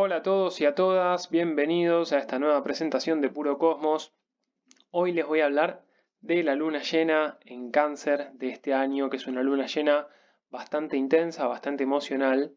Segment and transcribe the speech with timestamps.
[0.00, 4.12] Hola a todos y a todas, bienvenidos a esta nueva presentación de Puro Cosmos.
[4.92, 5.82] Hoy les voy a hablar
[6.20, 10.06] de la luna llena en cáncer de este año, que es una luna llena
[10.50, 12.54] bastante intensa, bastante emocional,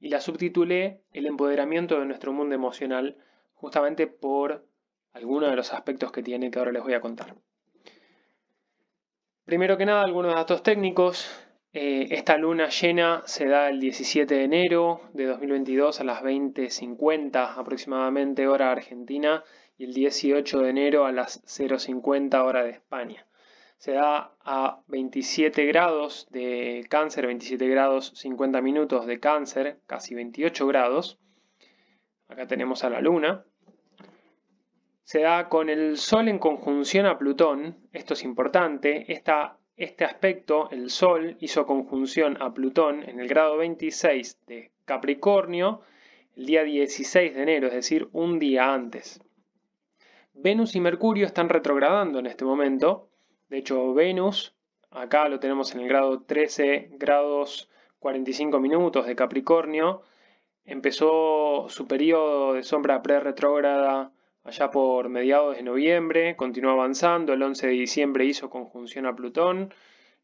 [0.00, 3.18] y la subtitulé El empoderamiento de nuestro mundo emocional,
[3.52, 4.64] justamente por
[5.12, 7.34] algunos de los aspectos que tiene que ahora les voy a contar.
[9.44, 11.47] Primero que nada, algunos datos técnicos.
[11.80, 17.54] Eh, esta luna llena se da el 17 de enero de 2022 a las 20.50
[17.56, 19.44] aproximadamente hora argentina
[19.76, 23.28] y el 18 de enero a las 0.50 hora de España.
[23.76, 30.66] Se da a 27 grados de cáncer, 27 grados 50 minutos de cáncer, casi 28
[30.66, 31.20] grados.
[32.26, 33.44] Acá tenemos a la luna.
[35.04, 40.68] Se da con el Sol en conjunción a Plutón, esto es importante, esta este aspecto,
[40.72, 45.82] el Sol hizo conjunción a Plutón en el grado 26 de Capricornio
[46.36, 49.20] el día 16 de enero, es decir, un día antes.
[50.34, 53.08] Venus y Mercurio están retrogradando en este momento.
[53.48, 54.54] De hecho, Venus,
[54.90, 60.02] acá lo tenemos en el grado 13 grados 45 minutos de Capricornio,
[60.64, 64.12] empezó su periodo de sombra pre-retrógrada
[64.48, 69.74] allá por mediados de noviembre, continuó avanzando, el 11 de diciembre hizo conjunción a Plutón,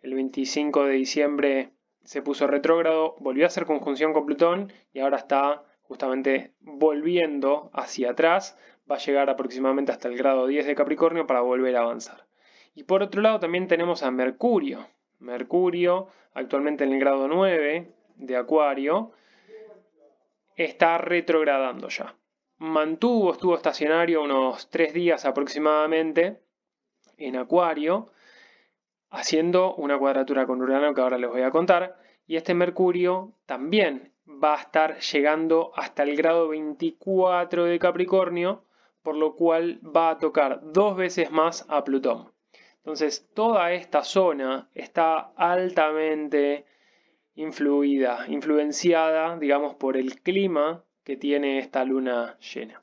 [0.01, 1.71] el 25 de diciembre
[2.05, 8.13] se puso retrógrado, volvió a hacer conjunción con Plutón y ahora está justamente volviendo hacia
[8.13, 8.59] atrás,
[8.91, 12.25] va a llegar aproximadamente hasta el grado 10 de Capricornio para volver a avanzar.
[12.75, 14.87] Y por otro lado también tenemos a Mercurio.
[15.19, 19.13] Mercurio, actualmente en el grado 9 de Acuario,
[20.57, 22.15] está retrogradando ya
[22.59, 26.41] mantuvo, estuvo estacionario unos tres días aproximadamente
[27.17, 28.11] en Acuario,
[29.11, 31.97] haciendo una cuadratura con Urano que ahora les voy a contar.
[32.27, 38.65] Y este Mercurio también va a estar llegando hasta el grado 24 de Capricornio,
[39.03, 42.33] por lo cual va a tocar dos veces más a Plutón.
[42.79, 46.67] Entonces, toda esta zona está altamente
[47.35, 52.83] influida, influenciada, digamos, por el clima que tiene esta luna llena.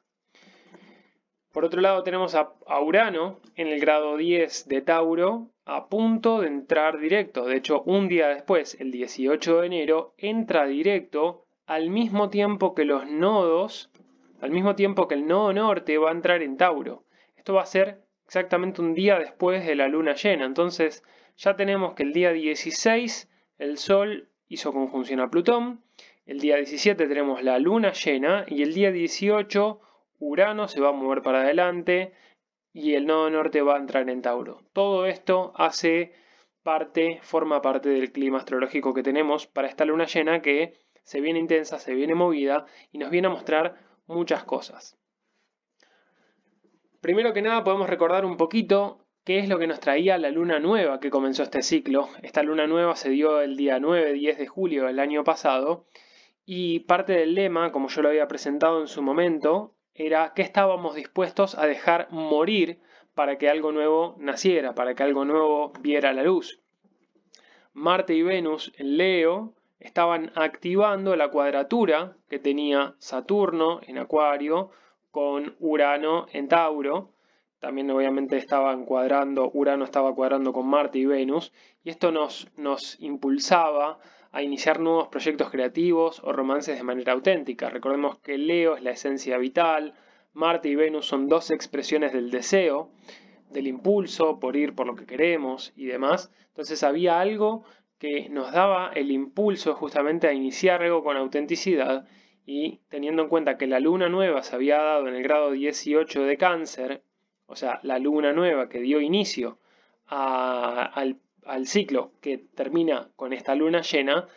[1.52, 6.48] Por otro lado tenemos a, Urano en el grado 10 de Tauro a punto de
[6.48, 7.46] entrar directo.
[7.46, 12.86] De hecho, un día después, el 18 de enero, entra directo al mismo tiempo que
[12.86, 13.92] los nodos,
[14.40, 17.04] al mismo tiempo que el nodo norte va a entrar en Tauro.
[17.36, 20.46] Esto va a ser exactamente un día después de la luna llena.
[20.46, 21.04] Entonces
[21.36, 25.82] ya tenemos que el día 16 el Sol hizo conjunción a Plutón
[26.32, 29.82] el día 17 tenemos la luna llena y el día 18
[30.20, 32.14] Urano se va a mover para adelante
[32.72, 34.62] y el nodo norte va a entrar en Tauro.
[34.72, 36.14] Todo esto hace
[36.64, 41.38] parte, forma parte del clima astrológico que tenemos para esta luna llena que se viene
[41.38, 43.76] intensa, se viene movida y nos viene a mostrar
[44.08, 44.98] muchas cosas.
[47.02, 50.60] Primero que nada podemos recordar un poquito qué es lo que nos traía la luna
[50.60, 52.08] nueva que comenzó este ciclo.
[52.22, 55.88] Esta luna nueva se dio el día 9-10 de julio del año pasado
[56.54, 60.96] y parte del lema, como yo lo había presentado en su momento, era que estábamos
[60.96, 62.82] dispuestos a dejar morir
[63.14, 66.60] para que algo nuevo naciera, para que algo nuevo viera la luz.
[67.72, 74.72] Marte y Venus en Leo estaban activando la cuadratura que tenía Saturno en Acuario
[75.10, 77.14] con Urano en Tauro.
[77.60, 81.54] También obviamente estaban cuadrando, Urano estaba cuadrando con Marte y Venus,
[81.86, 84.02] y esto nos, nos impulsaba
[84.32, 87.70] a iniciar nuevos proyectos creativos o romances de manera auténtica.
[87.70, 89.94] Recordemos que Leo es la esencia vital,
[90.34, 92.90] Marte y Venus son dos expresiones del deseo,
[93.50, 96.32] del impulso por ir por lo que queremos y demás.
[96.48, 97.66] Entonces había algo
[97.98, 102.08] que nos daba el impulso justamente a iniciar algo con autenticidad
[102.46, 106.24] y teniendo en cuenta que la luna nueva se había dado en el grado 18
[106.24, 107.04] de cáncer,
[107.46, 109.60] o sea, la luna nueva que dio inicio
[110.08, 114.28] al al ciclo que termina con esta luna llena,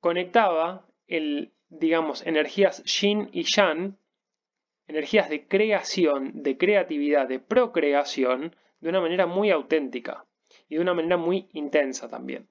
[0.00, 3.96] conectaba el, digamos, energías yin y yang,
[4.86, 10.26] energías de creación, de creatividad, de procreación, de una manera muy auténtica
[10.68, 12.48] y de una manera muy intensa también.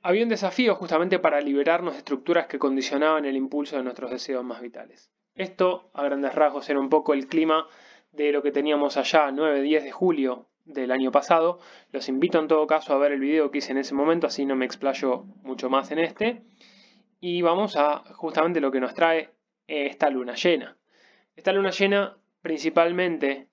[0.00, 4.44] Había un desafío justamente para liberarnos de estructuras que condicionaban el impulso de nuestros deseos
[4.44, 5.10] más vitales.
[5.34, 7.66] Esto, a grandes rasgos, era un poco el clima
[8.12, 11.58] de lo que teníamos allá 9-10 de julio del año pasado.
[11.92, 14.44] Los invito en todo caso a ver el video que hice en ese momento, así
[14.44, 16.42] no me explayo mucho más en este.
[17.20, 19.30] Y vamos a justamente lo que nos trae
[19.66, 20.76] esta luna llena.
[21.34, 23.48] Esta luna llena principalmente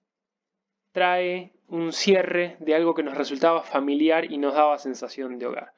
[0.92, 5.74] trae un cierre de algo que nos resultaba familiar y nos daba sensación de hogar.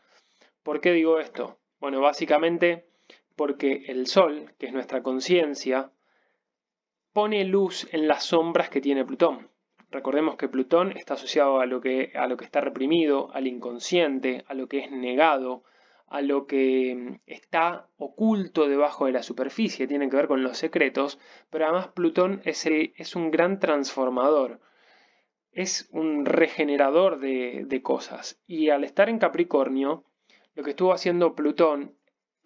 [0.64, 1.60] ¿Por qué digo esto?
[1.80, 2.88] Bueno, básicamente
[3.36, 5.92] porque el Sol, que es nuestra conciencia,
[7.14, 9.50] pone luz en las sombras que tiene Plutón.
[9.92, 14.44] Recordemos que Plutón está asociado a lo que, a lo que está reprimido, al inconsciente,
[14.48, 15.64] a lo que es negado,
[16.08, 20.58] a lo que mm, está oculto debajo de la superficie, tiene que ver con los
[20.58, 24.60] secretos, pero además Plutón es, es un gran transformador,
[25.52, 28.40] es un regenerador de, de cosas.
[28.48, 30.04] Y al estar en Capricornio,
[30.56, 31.96] lo que estuvo haciendo Plutón,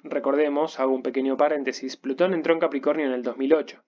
[0.03, 3.83] recordemos, hago un pequeño paréntesis, Plutón entró en Capricornio en el 2008.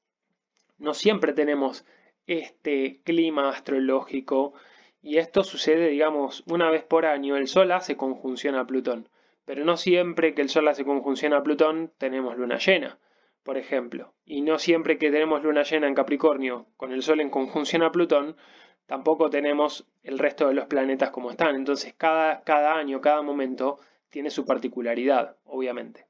[0.78, 1.86] No siempre tenemos
[2.28, 4.54] este clima astrológico
[5.02, 7.36] y esto sucede, digamos, una vez por año.
[7.36, 9.10] El Sol hace conjunción a Plutón,
[9.46, 13.00] pero no siempre que el Sol hace conjunción a Plutón tenemos luna llena,
[13.44, 14.14] por ejemplo.
[14.26, 17.92] Y no siempre que tenemos luna llena en Capricornio con el Sol en conjunción a
[17.92, 18.38] Plutón,
[18.86, 21.56] tampoco tenemos el resto de los planetas como están.
[21.56, 23.80] Entonces cada, cada año, cada momento
[24.10, 26.06] tiene su particularidad, obviamente.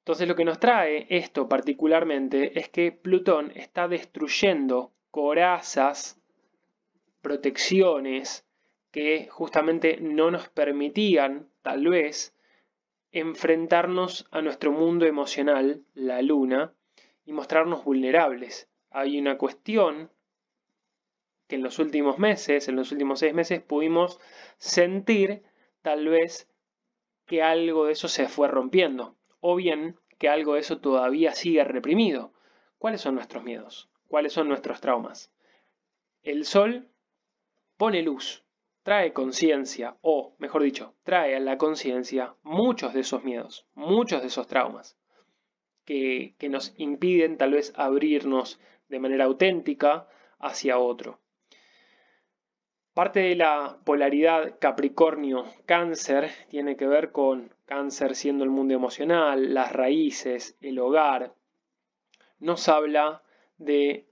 [0.00, 6.20] Entonces lo que nos trae esto particularmente es que Plutón está destruyendo corazas,
[7.20, 8.44] protecciones
[8.90, 12.34] que justamente no nos permitían, tal vez,
[13.12, 16.74] enfrentarnos a nuestro mundo emocional, la luna,
[17.24, 18.68] y mostrarnos vulnerables.
[18.90, 20.10] Hay una cuestión
[21.46, 24.18] que en los últimos meses, en los últimos seis meses, pudimos
[24.58, 25.44] sentir
[25.82, 26.50] tal vez
[27.24, 31.62] que algo de eso se fue rompiendo, o bien que algo de eso todavía sigue
[31.62, 32.32] reprimido.
[32.78, 33.93] ¿Cuáles son nuestros miedos?
[34.14, 35.32] Cuáles son nuestros traumas.
[36.22, 36.88] El sol
[37.76, 38.44] pone luz,
[38.84, 44.28] trae conciencia, o mejor dicho, trae a la conciencia muchos de esos miedos, muchos de
[44.28, 44.96] esos traumas,
[45.84, 50.06] que, que nos impiden tal vez abrirnos de manera auténtica
[50.38, 51.18] hacia otro.
[52.92, 59.72] Parte de la polaridad Capricornio-Cáncer tiene que ver con Cáncer siendo el mundo emocional, las
[59.72, 61.34] raíces, el hogar.
[62.38, 63.23] Nos habla
[63.58, 64.06] de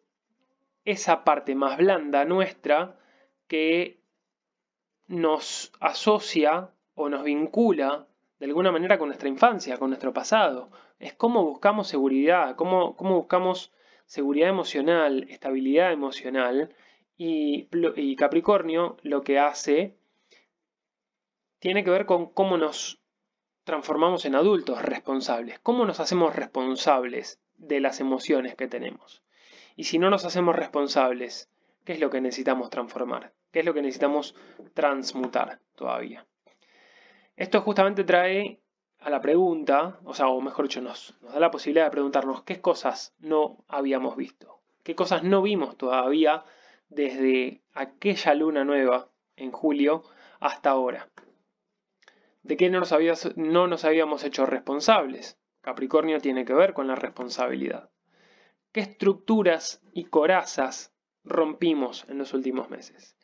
[0.84, 2.98] esa parte más blanda nuestra
[3.48, 4.00] que
[5.06, 8.06] nos asocia o nos vincula
[8.38, 10.70] de alguna manera con nuestra infancia, con nuestro pasado.
[10.98, 13.72] Es cómo buscamos seguridad, cómo, buscamos
[14.06, 16.74] seguridad emocional, estabilidad emocional.
[17.16, 19.96] Y, y Capricornio lo que hace
[21.60, 23.00] tiene que ver con cómo nos
[23.62, 29.22] transformamos en adultos responsables, cómo nos hacemos responsables de las emociones que tenemos.
[29.76, 31.48] Y si no nos hacemos responsables,
[31.84, 33.32] ¿qué es lo que necesitamos transformar?
[33.50, 34.34] ¿Qué es lo que necesitamos
[34.74, 36.26] transmutar todavía?
[37.36, 38.60] Esto justamente trae
[38.98, 42.42] a la pregunta, o sea, o mejor dicho, nos, nos da la posibilidad de preguntarnos
[42.44, 46.44] qué cosas no habíamos visto, qué cosas no vimos todavía
[46.88, 50.04] desde aquella luna nueva en julio
[50.40, 51.08] hasta ahora.
[52.42, 52.82] ¿De qué no
[53.36, 55.38] no nos habíamos hecho responsables?
[55.62, 57.88] Capricornio tiene que ver con la responsabilidad
[58.72, 60.92] qué estructuras y corazas
[61.24, 63.16] rompimos en los últimos meses.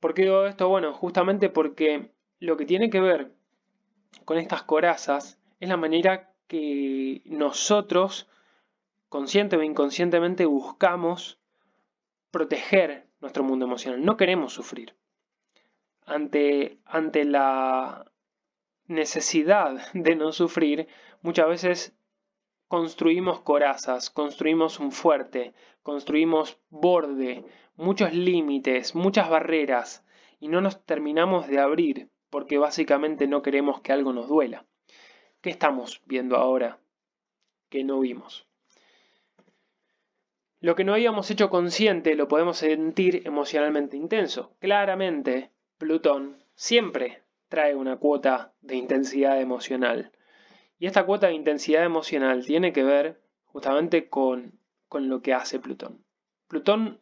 [0.00, 0.68] ¿Por qué digo esto?
[0.68, 3.32] Bueno, justamente porque lo que tiene que ver
[4.24, 8.28] con estas corazas es la manera que nosotros,
[9.08, 11.38] consciente o inconscientemente, buscamos
[12.30, 14.04] proteger nuestro mundo emocional.
[14.04, 14.94] No queremos sufrir.
[16.04, 18.04] Ante, ante la
[18.86, 20.88] necesidad de no sufrir,
[21.22, 21.96] muchas veces
[22.74, 25.54] construimos corazas, construimos un fuerte,
[25.84, 27.44] construimos borde,
[27.76, 30.04] muchos límites, muchas barreras
[30.40, 34.66] y no nos terminamos de abrir porque básicamente no queremos que algo nos duela.
[35.40, 36.80] ¿Qué estamos viendo ahora
[37.68, 38.48] que no vimos?
[40.58, 44.50] Lo que no habíamos hecho consciente lo podemos sentir emocionalmente intenso.
[44.58, 50.10] Claramente, Plutón siempre trae una cuota de intensidad emocional.
[50.84, 55.58] Y esta cuota de intensidad emocional tiene que ver justamente con, con lo que hace
[55.58, 56.04] Plutón.
[56.46, 57.00] Plutón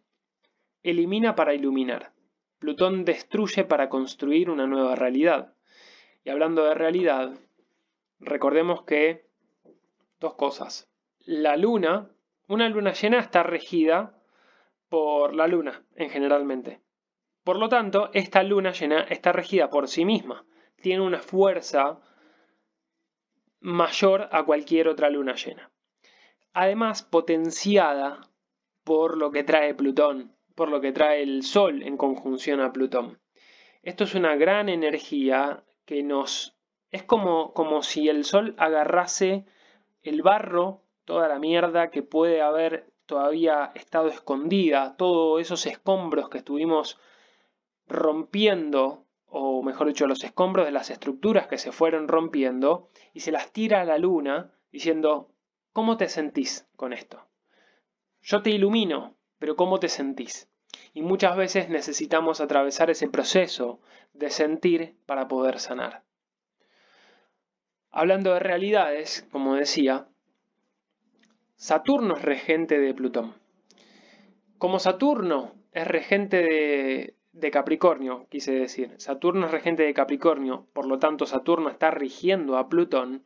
[0.84, 2.12] elimina para iluminar.
[2.60, 5.54] Plutón destruye para construir una nueva realidad.
[6.22, 7.32] Y hablando de realidad,
[8.20, 9.26] recordemos que
[10.20, 10.88] dos cosas.
[11.18, 12.08] La luna,
[12.46, 14.16] una luna llena está regida
[14.90, 16.80] por la luna en generalmente.
[17.42, 20.44] Por lo tanto, esta luna llena está regida por sí misma.
[20.80, 21.98] Tiene una fuerza
[23.62, 25.71] mayor a cualquier otra luna llena.
[26.52, 28.21] Además, potenciada
[28.85, 33.21] por lo que trae Plutón, por lo que trae el Sol en conjunción a Plutón.
[33.83, 36.57] Esto es una gran energía que nos...
[36.90, 39.47] Es como, como si el Sol agarrase
[40.02, 46.38] el barro, toda la mierda que puede haber todavía estado escondida, todos esos escombros que
[46.38, 46.99] estuvimos
[47.87, 53.32] rompiendo o mejor dicho, los escombros de las estructuras que se fueron rompiendo y se
[53.32, 55.30] las tira a la luna diciendo,
[55.72, 57.26] ¿cómo te sentís con esto?
[58.20, 60.50] Yo te ilumino, pero ¿cómo te sentís?
[60.92, 63.80] Y muchas veces necesitamos atravesar ese proceso
[64.12, 66.02] de sentir para poder sanar.
[67.90, 70.08] Hablando de realidades, como decía,
[71.56, 73.34] Saturno es regente de Plutón.
[74.58, 77.16] Como Saturno es regente de,
[77.50, 82.68] Capricornio, quise decir, Saturno es regente de Capricornio, por lo tanto Saturno está rigiendo a
[82.68, 83.22] Plutón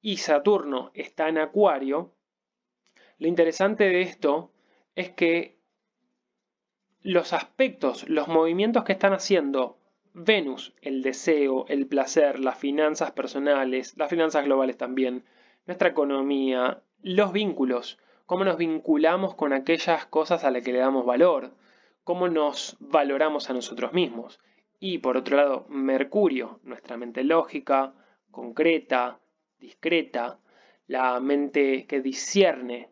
[0.00, 2.12] y Saturno está en Acuario,
[3.18, 4.50] lo interesante de esto
[4.96, 5.56] es que
[7.02, 9.78] los aspectos, los movimientos que están haciendo
[10.14, 15.24] Venus, el deseo, el placer, las finanzas personales, las finanzas globales también,
[15.66, 21.06] nuestra economía, los vínculos, cómo nos vinculamos con aquellas cosas a las que le damos
[21.06, 21.52] valor,
[22.04, 24.40] cómo nos valoramos a nosotros mismos.
[24.78, 27.94] Y por otro lado, Mercurio, nuestra mente lógica,
[28.30, 29.20] concreta,
[29.58, 30.40] discreta,
[30.86, 32.90] la mente que discierne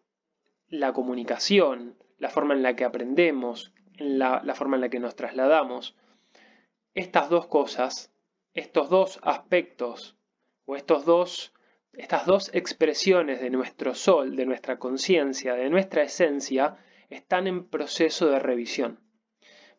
[0.68, 5.16] la comunicación, la forma en la que aprendemos, la, la forma en la que nos
[5.16, 5.96] trasladamos.
[6.94, 8.12] Estas dos cosas,
[8.54, 10.16] estos dos aspectos
[10.64, 11.52] o estos dos,
[11.92, 16.78] estas dos expresiones de nuestro sol, de nuestra conciencia, de nuestra esencia,
[17.10, 19.00] están en proceso de revisión.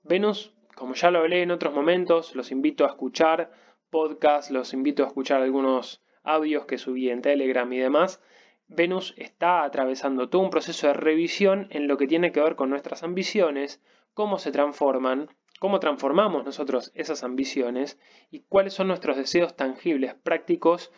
[0.04, 3.52] Venus, como ya lo hablé en otros momentos, los invito a escuchar
[3.90, 8.22] podcasts, los invito a escuchar algunos audios que subí en Telegram y demás,
[8.68, 12.70] Venus está atravesando todo un proceso de revisión en lo que tiene que ver con
[12.70, 13.82] nuestras ambiciones,
[14.14, 15.28] cómo se transforman,
[15.60, 20.92] cómo transformamos nosotros esas ambiciones y cuáles son nuestros deseos tangibles, prácticos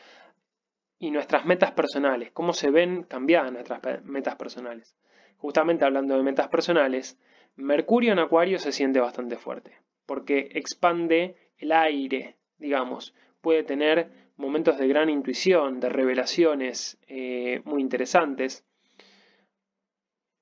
[1.00, 4.96] y nuestras metas personales, cómo se ven cambiadas nuestras metas personales.
[5.44, 7.20] Justamente hablando de metas personales,
[7.58, 9.74] Mercurio en Acuario se siente bastante fuerte,
[10.06, 17.82] porque expande el aire, digamos, puede tener momentos de gran intuición, de revelaciones eh, muy
[17.82, 18.66] interesantes.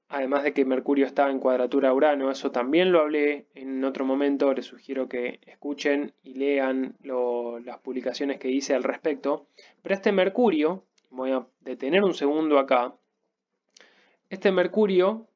[0.08, 4.06] Además de que Mercurio está en cuadratura a Urano, eso también lo hablé en otro
[4.06, 9.48] momento, les sugiero que escuchen y lean las publicaciones que hice al respecto.
[9.82, 12.94] Pero este Mercurio, voy a detener un segundo acá,
[14.32, 15.28] este Mercurio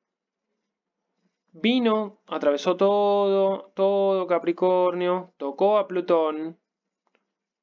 [1.51, 6.57] vino, atravesó todo, todo Capricornio, tocó a Plutón,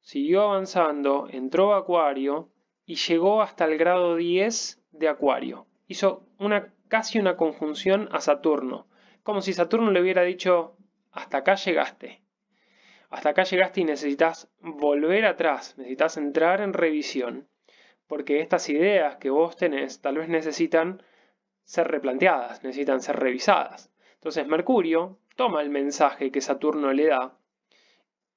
[0.02, 2.50] Siguió avanzando, entró a Acuario
[2.84, 5.66] y llegó hasta el grado 10 de Acuario.
[5.86, 8.86] Hizo una, casi una conjunción a Saturno,
[9.22, 10.76] como si Saturno le hubiera dicho,
[11.12, 12.20] hasta acá llegaste.
[13.08, 17.48] Hasta acá llegaste y necesitas volver atrás, necesitas entrar en revisión,
[18.06, 21.02] porque estas ideas que vos tenés tal vez necesitan
[21.64, 23.92] ser replanteadas, necesitan ser revisadas.
[24.14, 27.36] Entonces Mercurio toma el mensaje que Saturno le da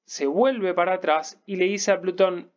[0.05, 2.51] se vuelve para atrás y le dice a Plutón,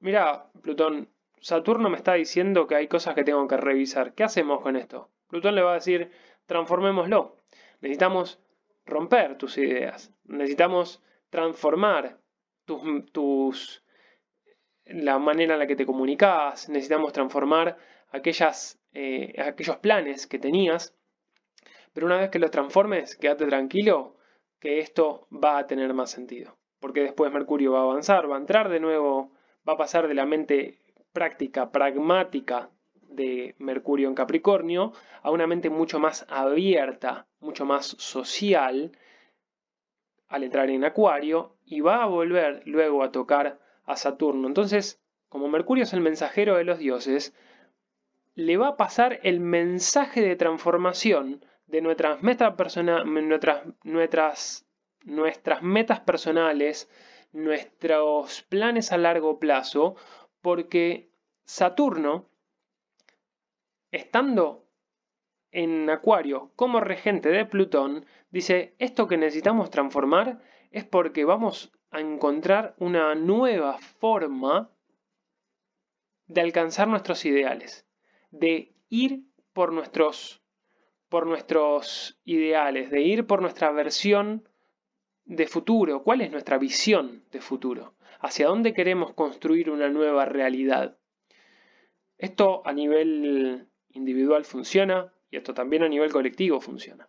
[0.00, 1.08] mira, Plutón,
[1.40, 4.14] Saturno me está diciendo que hay cosas que tengo que revisar.
[4.14, 5.10] ¿Qué hacemos con esto?
[5.28, 6.10] Plutón le va a decir,
[6.46, 7.36] transformémoslo.
[7.80, 8.40] Necesitamos
[8.86, 10.12] romper tus ideas.
[10.24, 12.18] Necesitamos transformar
[12.64, 13.84] tus,
[14.86, 16.70] la manera en la que te comunicas.
[16.70, 17.76] Necesitamos transformar
[18.10, 20.94] aquellas, eh, aquellos planes que tenías.
[21.92, 24.16] Pero una vez que los transformes, quédate tranquilo,
[24.60, 26.56] que esto va a tener más sentido.
[26.80, 29.32] Porque después Mercurio va a avanzar, va a entrar de nuevo,
[29.66, 30.78] va a pasar de la mente
[31.12, 32.70] práctica, pragmática
[33.08, 38.92] de Mercurio en Capricornio a una mente mucho más abierta, mucho más social
[40.28, 44.48] al entrar en Acuario y va a volver luego a tocar a Saturno.
[44.48, 47.34] Entonces, como Mercurio es el mensajero de los dioses,
[48.36, 52.54] le va a pasar el mensaje de transformación de nuestras metas,
[56.00, 56.90] personales,
[57.32, 59.96] nuestros planes a largo plazo,
[60.42, 61.08] porque
[61.44, 62.28] Saturno,
[63.90, 64.66] estando
[65.50, 72.00] en Acuario como regente de Plutón, dice, esto que necesitamos transformar es porque vamos a
[72.00, 74.70] encontrar una nueva forma
[76.26, 77.86] de alcanzar nuestros ideales,
[78.30, 80.42] de ir por nuestros
[81.08, 84.48] por nuestros ideales, de ir por nuestra versión
[85.24, 86.02] de futuro.
[86.02, 87.94] ¿Cuál es nuestra visión de futuro?
[88.20, 90.98] ¿Hacia dónde queremos construir una nueva realidad?
[92.18, 97.08] Esto a nivel individual funciona y esto también a nivel colectivo funciona.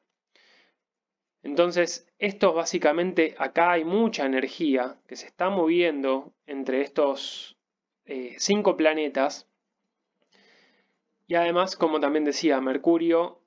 [1.44, 7.58] Entonces, esto básicamente, acá hay mucha energía que se está moviendo entre estos
[8.06, 9.48] eh, cinco planetas.
[11.28, 13.42] Y además, como también decía, Mercurio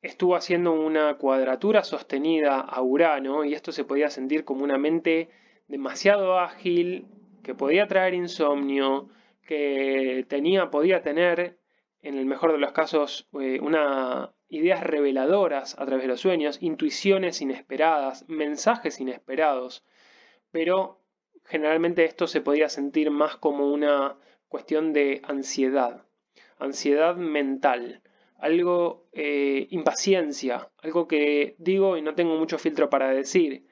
[0.00, 5.28] estuvo haciendo una cuadratura sostenida a Urano y esto se podía sentir como una mente
[5.66, 7.06] demasiado ágil,
[7.42, 9.10] que podía traer insomnio,
[9.46, 11.58] que tenía, podía tener,
[12.00, 16.58] en el mejor de los casos, eh, una, ideas reveladoras a través de los sueños,
[16.62, 19.84] intuiciones inesperadas, mensajes inesperados,
[20.50, 21.00] pero
[21.44, 24.16] generalmente esto se podía sentir más como una
[24.48, 26.07] cuestión de ansiedad,
[26.58, 28.02] ansiedad mental,
[28.38, 33.66] algo, eh, impaciencia, algo que digo y no tengo mucho filtro para decir.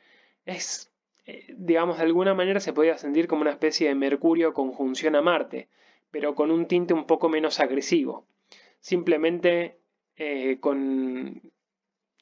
[0.44, 0.92] Es,
[1.24, 5.22] eh, digamos, de alguna manera se podía sentir como una especie de Mercurio conjunción a
[5.22, 5.68] Marte,
[6.10, 8.26] pero con un tinte un poco menos agresivo.
[8.80, 9.78] Simplemente
[10.16, 11.42] eh, con,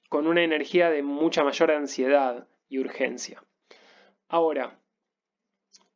[0.09, 3.45] con una energía de mucha mayor ansiedad y urgencia.
[4.29, 4.79] Ahora,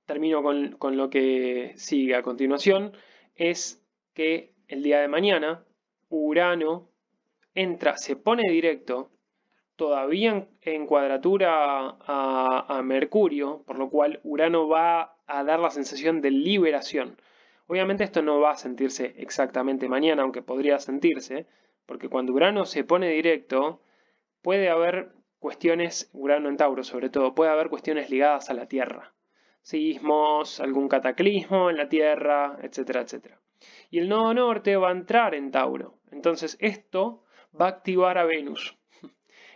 [0.07, 2.93] termino con, con, lo que sigue a continuación,
[3.35, 3.83] es
[4.15, 5.65] que el día de mañana
[6.11, 6.91] Urano
[7.55, 9.11] entra, se pone directo,
[9.77, 16.31] todavía en, cuadratura a, Mercurio, por lo cual Urano va a dar la sensación de
[16.31, 17.17] liberación.
[17.67, 21.47] Obviamente esto no va a sentirse exactamente mañana, aunque podría sentirse,
[21.87, 23.81] porque cuando Urano se pone directo,
[24.43, 29.15] puede haber cuestiones, Urano en Tauro sobre todo, puede haber cuestiones ligadas a la Tierra.
[29.63, 33.39] Sismos, algún cataclismo en la Tierra, etcétera, etcétera.
[33.91, 35.99] Y el nodo norte va a entrar en Tauro.
[36.11, 37.25] Entonces esto
[37.59, 38.77] va a activar a Venus.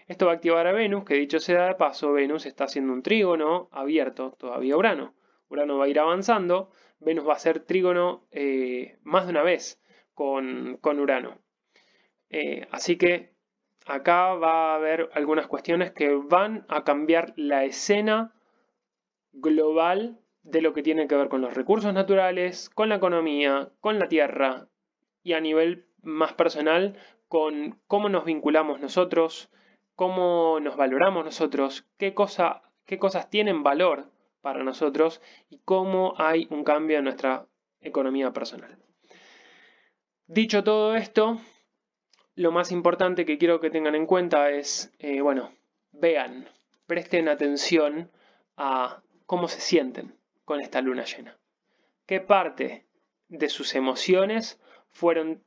[0.09, 3.03] Esto va a activar a Venus, que dicho sea de paso, Venus está haciendo un
[3.03, 5.15] trígono abierto todavía Urano.
[5.49, 9.81] Urano va a ir avanzando, Venus va a hacer trígono eh, más de una vez
[10.15, 11.39] con, Urano.
[12.31, 13.33] Eh, así que
[13.87, 18.35] acá va a haber algunas cuestiones que van a cambiar la escena
[19.33, 23.99] global de lo que tiene que ver con los recursos naturales, con la economía, con
[23.99, 24.69] la tierra
[25.23, 26.97] y a nivel más personal
[27.29, 29.51] con cómo nos vinculamos nosotros,
[29.95, 32.15] cómo nos valoramos nosotros, qué,
[32.85, 34.11] qué cosas tienen valor
[34.43, 37.47] para nosotros y cómo hay un cambio en nuestra
[37.81, 38.77] economía personal.
[40.27, 41.39] Dicho todo esto,
[42.35, 45.53] lo más importante que quiero que tengan en cuenta es, eh, bueno,
[45.93, 46.49] vean,
[46.87, 48.11] presten atención
[48.57, 51.39] a cómo se sienten con esta luna llena.
[52.07, 52.87] ¿Qué parte
[53.29, 55.43] de sus emociones fueron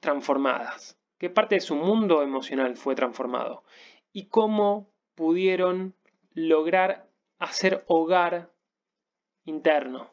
[0.00, 0.98] transformadas?
[1.18, 3.64] ¿Qué parte de su mundo emocional fue transformado?
[4.12, 5.94] ¿Y cómo pudieron
[6.34, 8.52] lograr hacer hogar
[9.44, 10.12] interno?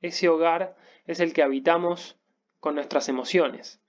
[0.00, 2.18] Ese hogar es el que habitamos
[2.60, 3.80] con nuestras emociones.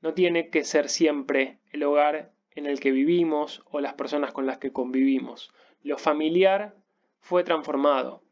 [0.00, 4.46] No tiene que ser siempre el hogar en el que vivimos o las personas con
[4.46, 5.52] las que convivimos.
[5.82, 6.74] Lo familiar
[7.20, 8.22] fue transformado.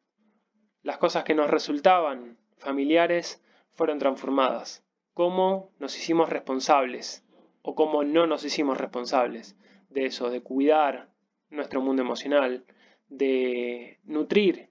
[0.84, 3.42] Las cosas que nos resultaban familiares
[3.72, 4.84] fueron transformadas.
[5.14, 7.24] ¿Cómo nos hicimos responsables
[7.62, 9.56] o cómo no nos hicimos responsables
[9.88, 11.08] de eso, de cuidar
[11.48, 12.66] nuestro mundo emocional,
[13.08, 14.68] de nutrir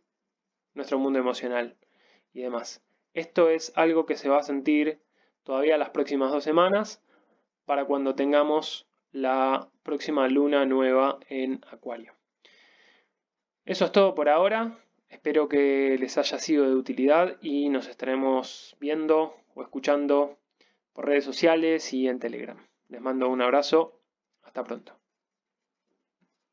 [0.76, 1.78] nuestro mundo emocional
[2.32, 2.84] y demás?
[3.16, 5.02] Esto es algo que se va a sentir
[5.42, 7.02] todavía las próximas dos semanas
[7.66, 12.14] para cuando tengamos la próxima luna nueva en Acuario.
[13.66, 14.78] Eso es todo por ahora.
[15.14, 20.40] Espero que les haya sido de utilidad y nos estaremos viendo o escuchando
[20.92, 22.58] por redes sociales y en Telegram.
[22.90, 24.02] Les mando un abrazo.
[24.42, 25.03] Hasta pronto.